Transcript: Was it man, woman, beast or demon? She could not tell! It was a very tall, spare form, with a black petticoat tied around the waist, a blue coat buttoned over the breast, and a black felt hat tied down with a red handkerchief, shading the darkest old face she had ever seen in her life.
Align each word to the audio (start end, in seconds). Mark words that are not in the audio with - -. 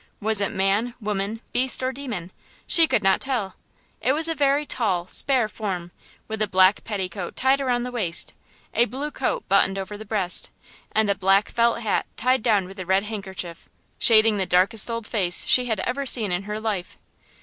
Was 0.19 0.41
it 0.41 0.51
man, 0.51 0.95
woman, 0.99 1.41
beast 1.53 1.83
or 1.83 1.91
demon? 1.91 2.31
She 2.65 2.87
could 2.87 3.03
not 3.03 3.21
tell! 3.21 3.53
It 4.01 4.13
was 4.13 4.27
a 4.27 4.33
very 4.33 4.65
tall, 4.65 5.05
spare 5.05 5.47
form, 5.47 5.91
with 6.27 6.41
a 6.41 6.47
black 6.47 6.83
petticoat 6.83 7.35
tied 7.35 7.61
around 7.61 7.83
the 7.83 7.91
waist, 7.91 8.33
a 8.73 8.85
blue 8.85 9.11
coat 9.11 9.47
buttoned 9.47 9.77
over 9.77 9.99
the 9.99 10.03
breast, 10.05 10.49
and 10.91 11.07
a 11.07 11.13
black 11.13 11.49
felt 11.49 11.81
hat 11.81 12.07
tied 12.17 12.41
down 12.41 12.65
with 12.65 12.79
a 12.79 12.85
red 12.87 13.03
handkerchief, 13.03 13.69
shading 13.99 14.37
the 14.37 14.47
darkest 14.47 14.89
old 14.89 15.05
face 15.05 15.45
she 15.45 15.65
had 15.65 15.81
ever 15.81 16.07
seen 16.07 16.31
in 16.31 16.41
her 16.49 16.59
life. 16.59 16.97